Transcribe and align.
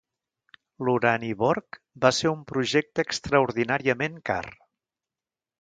L'Uraniborg 0.87 1.77
va 2.07 2.11
ser 2.21 2.31
un 2.31 2.41
projecte 2.53 3.07
extraordinàriament 3.07 4.21
car. 4.31 4.43